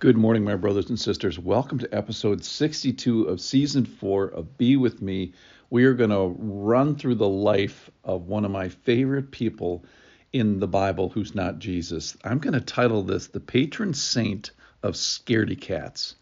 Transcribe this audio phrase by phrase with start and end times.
[0.00, 1.40] Good morning, my brothers and sisters.
[1.40, 5.32] Welcome to episode 62 of season four of Be With Me.
[5.70, 9.84] We are going to run through the life of one of my favorite people
[10.32, 12.16] in the Bible who's not Jesus.
[12.22, 14.52] I'm going to title this The Patron Saint
[14.84, 16.14] of Scaredy Cats.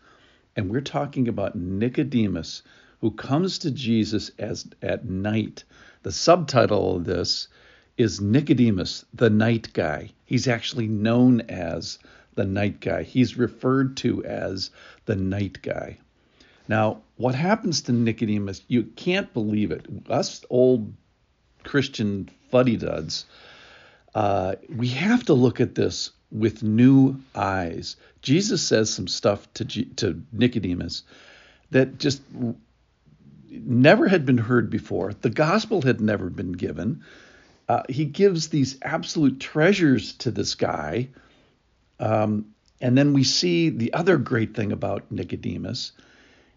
[0.57, 2.63] And we're talking about Nicodemus,
[3.03, 5.65] who comes to Jesus as at night.
[6.03, 7.49] The subtitle of this
[7.99, 10.13] is Nicodemus, the night guy.
[10.25, 11.99] He's actually known as
[12.37, 13.03] the night guy.
[13.03, 14.71] He's referred to as
[15.07, 15.99] the night guy.
[16.69, 19.87] Now, what happens to Nicodemus, you can't believe it.
[20.09, 20.93] Us old
[21.65, 23.27] Christian fuddy duds,
[24.15, 27.97] uh, we have to look at this with new eyes.
[28.23, 31.03] Jesus says some stuff to, G- to Nicodemus
[31.71, 32.23] that just
[33.49, 35.13] never had been heard before.
[35.13, 37.05] The gospel had never been given.
[37.69, 41.09] Uh, he gives these absolute treasures to this guy
[42.01, 42.47] um,
[42.81, 45.93] and then we see the other great thing about Nicodemus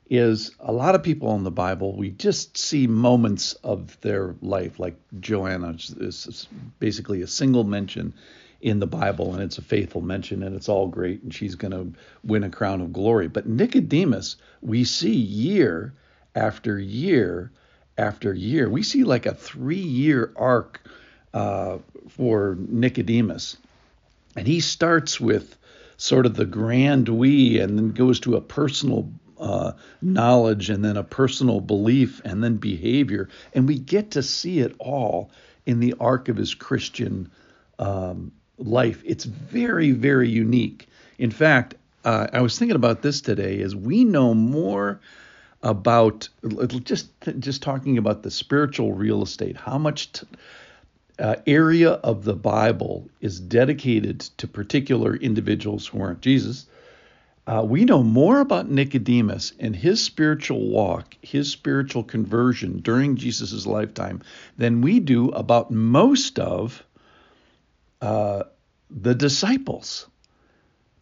[0.10, 4.80] is a lot of people in the Bible, we just see moments of their life,
[4.80, 6.48] like Joanna is
[6.80, 8.14] basically a single mention
[8.62, 11.72] in the Bible, and it's a faithful mention, and it's all great, and she's going
[11.72, 13.28] to win a crown of glory.
[13.28, 15.94] But Nicodemus, we see year
[16.36, 17.52] after year
[17.98, 18.70] after year.
[18.70, 20.82] We see like a three year arc
[21.34, 21.78] uh,
[22.10, 23.58] for Nicodemus.
[24.36, 25.58] And he starts with
[25.98, 30.98] sort of the grand we and then goes to a personal uh, knowledge and then
[30.98, 33.30] a personal belief and then behavior.
[33.54, 35.32] And we get to see it all
[35.66, 37.32] in the arc of his Christian
[37.80, 39.02] um, life.
[39.06, 40.88] It's very, very unique.
[41.18, 45.00] In fact, uh, I was thinking about this today as we know more
[45.62, 46.30] about
[46.84, 50.28] just just talking about the spiritual real estate, how much t-
[51.20, 56.66] uh, area of the Bible is dedicated to particular individuals who aren't Jesus,
[57.46, 63.66] uh, we know more about Nicodemus and his spiritual walk, his spiritual conversion during Jesus'
[63.66, 64.22] lifetime
[64.58, 66.84] than we do about most of
[68.02, 68.44] uh,
[68.92, 70.08] the disciples.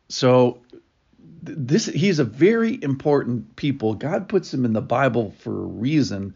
[0.09, 0.61] So
[1.44, 3.94] this he's a very important people.
[3.94, 6.33] God puts him in the Bible for a reason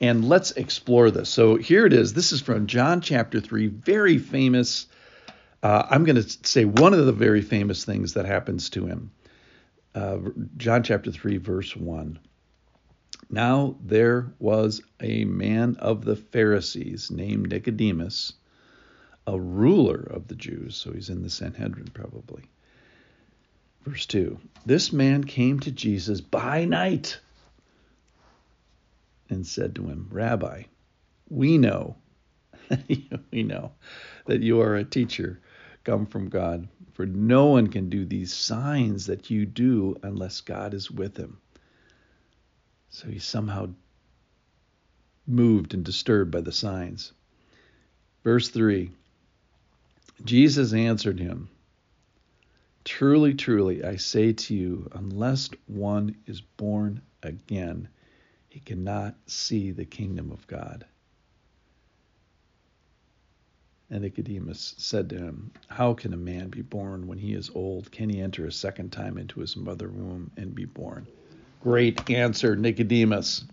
[0.00, 1.28] and let's explore this.
[1.28, 2.12] So here it is.
[2.12, 4.86] This is from John chapter 3, very famous.
[5.62, 9.10] Uh, I'm going to say one of the very famous things that happens to him.
[9.94, 10.18] Uh,
[10.56, 12.18] John chapter 3, verse 1.
[13.30, 18.32] Now there was a man of the Pharisees named Nicodemus,
[19.26, 20.76] a ruler of the Jews.
[20.76, 22.44] So he's in the Sanhedrin probably.
[23.84, 27.18] Verse 2 This man came to Jesus by night
[29.28, 30.64] and said to him, Rabbi,
[31.28, 31.96] we know,
[33.30, 33.72] we know
[34.26, 35.40] that you are a teacher
[35.84, 40.74] come from God, for no one can do these signs that you do unless God
[40.74, 41.38] is with him.
[42.90, 43.70] So he's somehow
[45.26, 47.12] moved and disturbed by the signs.
[48.24, 48.90] Verse 3
[50.24, 51.48] Jesus answered him,
[52.84, 57.88] Truly, truly, I say to you, unless one is born again,
[58.48, 60.86] he cannot see the kingdom of God.
[63.90, 67.90] And Nicodemus said to him, How can a man be born when he is old?
[67.90, 71.06] Can he enter a second time into his mother womb and be born?
[71.62, 73.44] Great answer, Nicodemus.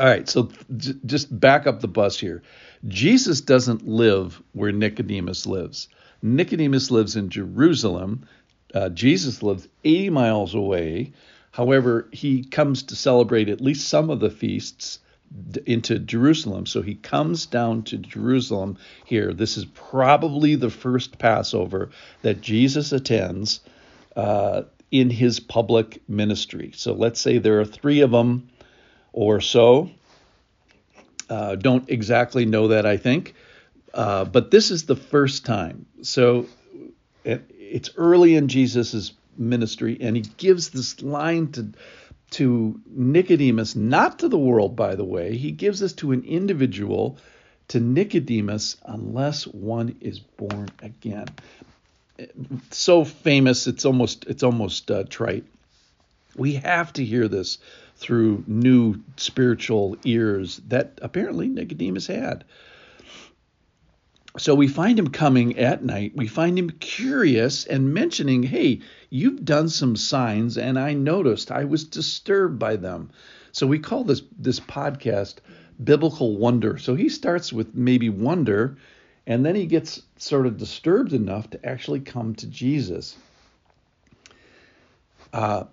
[0.00, 2.42] All right, so j- just back up the bus here.
[2.86, 5.88] Jesus doesn't live where Nicodemus lives.
[6.22, 8.26] Nicodemus lives in Jerusalem.
[8.74, 11.12] Uh, Jesus lives 80 miles away.
[11.52, 14.98] However, he comes to celebrate at least some of the feasts
[15.66, 16.66] into Jerusalem.
[16.66, 19.32] So he comes down to Jerusalem here.
[19.32, 21.90] This is probably the first Passover
[22.22, 23.60] that Jesus attends
[24.16, 26.72] uh, in his public ministry.
[26.74, 28.50] So let's say there are three of them
[29.12, 29.90] or so.
[31.28, 33.34] Uh, don't exactly know that, I think.
[33.92, 35.86] Uh, but this is the first time.
[36.02, 36.46] So
[37.24, 41.72] it, it's early in Jesus's ministry, and he gives this line to
[42.32, 45.36] to Nicodemus, not to the world, by the way.
[45.36, 47.18] He gives this to an individual,
[47.68, 51.26] to Nicodemus, unless one is born again.
[52.70, 55.44] So famous, it's almost it's almost uh, trite.
[56.36, 57.58] We have to hear this
[57.96, 62.44] through new spiritual ears that apparently Nicodemus had.
[64.38, 66.12] So we find him coming at night.
[66.16, 68.80] We find him curious and mentioning, Hey,
[69.10, 73.10] you've done some signs, and I noticed I was disturbed by them.
[73.52, 75.36] So we call this this podcast
[75.82, 76.78] biblical wonder.
[76.78, 78.78] So he starts with maybe wonder,
[79.26, 83.16] and then he gets sort of disturbed enough to actually come to Jesus.
[85.32, 85.64] Uh,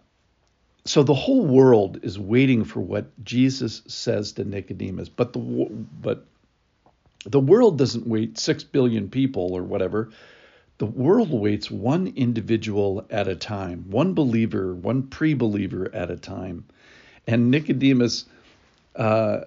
[0.85, 6.25] so the whole world is waiting for what Jesus says to Nicodemus, but the but
[7.25, 10.09] the world doesn't wait six billion people or whatever.
[10.77, 16.63] The world waits one individual at a time, one believer, one pre-believer at a time,
[17.27, 18.25] and Nicodemus
[18.95, 19.41] uh,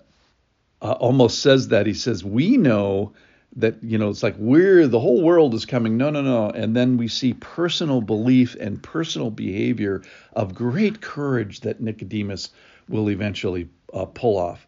[0.83, 1.87] uh, almost says that.
[1.87, 3.13] He says we know
[3.57, 5.97] that you know it's like we're the whole world is coming.
[5.97, 6.51] No no no.
[6.51, 10.03] And then we see personal belief and personal behavior
[10.35, 12.51] of great courage that nicodemus
[12.89, 14.67] will eventually uh, pull off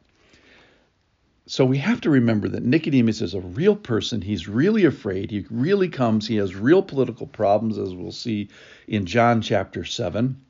[1.47, 4.23] so we have to remember that nicodemus is a real person.
[4.23, 5.31] He's really afraid.
[5.31, 6.27] He really comes.
[6.27, 8.49] He has real political problems as we'll see
[8.89, 10.41] in john chapter 7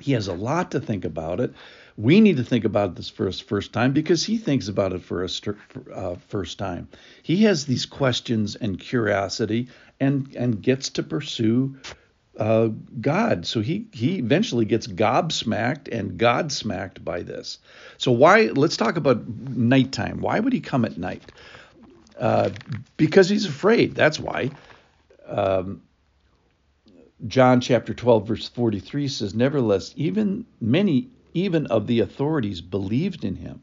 [0.00, 1.52] he has a lot to think about it.
[1.96, 5.24] We need to think about this first first time because he thinks about it for
[5.24, 5.28] a
[5.92, 6.88] uh, first time.
[7.22, 9.68] He has these questions and curiosity
[9.98, 11.76] and and gets to pursue
[12.38, 12.68] uh,
[13.00, 13.46] God.
[13.46, 17.58] So he he eventually gets gobsmacked and godsmacked by this.
[17.98, 18.46] So why?
[18.46, 20.20] Let's talk about nighttime.
[20.20, 21.22] Why would he come at night?
[22.18, 22.50] Uh,
[22.96, 23.94] because he's afraid.
[23.94, 24.50] That's why.
[25.26, 25.82] Um,
[27.26, 33.36] John chapter 12 verse 43 says, Nevertheless, even many even of the authorities believed in
[33.36, 33.60] him.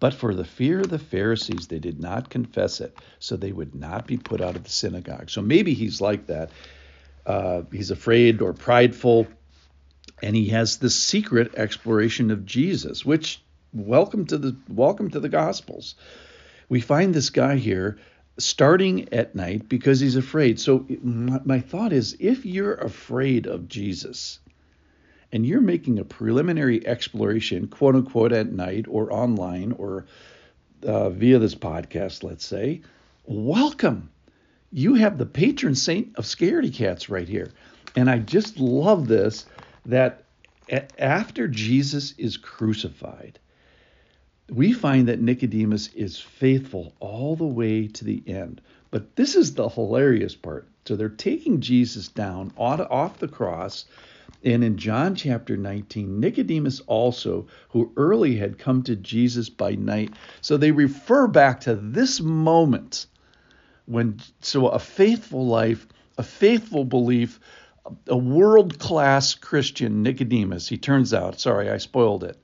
[0.00, 3.74] But for the fear of the Pharisees, they did not confess it, so they would
[3.74, 5.28] not be put out of the synagogue.
[5.30, 6.50] So maybe he's like that.
[7.28, 9.26] Uh, he's afraid or prideful,
[10.22, 13.42] and he has this secret exploration of Jesus, which
[13.74, 15.94] welcome to the welcome to the Gospels.
[16.70, 17.98] We find this guy here
[18.38, 20.58] starting at night because he's afraid.
[20.58, 24.38] So my, my thought is, if you're afraid of Jesus,
[25.30, 30.06] and you're making a preliminary exploration, quote unquote, at night or online or
[30.82, 32.80] uh, via this podcast, let's say,
[33.26, 34.08] welcome.
[34.70, 37.50] You have the patron saint of scaredy cats right here.
[37.96, 39.46] And I just love this
[39.86, 40.24] that
[40.98, 43.38] after Jesus is crucified,
[44.50, 48.60] we find that Nicodemus is faithful all the way to the end.
[48.90, 50.68] But this is the hilarious part.
[50.84, 53.86] So they're taking Jesus down off the cross
[54.44, 60.12] and in John chapter 19, Nicodemus also, who early had come to Jesus by night.
[60.40, 63.06] So they refer back to this moment
[63.88, 65.86] when, so a faithful life,
[66.18, 67.40] a faithful belief,
[68.06, 72.36] a world class Christian, Nicodemus, he turns out, sorry, I spoiled it.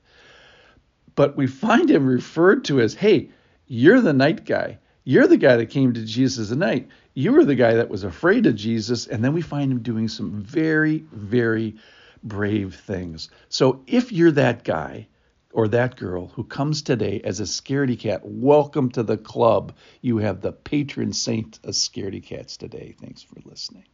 [1.13, 3.29] But we find him referred to as, hey,
[3.67, 4.79] you're the night guy.
[5.03, 6.89] You're the guy that came to Jesus at night.
[7.13, 9.05] You were the guy that was afraid of Jesus.
[9.05, 11.75] And then we find him doing some very, very
[12.23, 13.29] brave things.
[13.49, 15.07] So if you're that guy
[15.55, 19.73] or that girl who comes today as a scaredy cat, welcome to the club.
[20.01, 22.93] You have the patron saint of scaredy cats today.
[22.99, 23.85] Thanks for listening.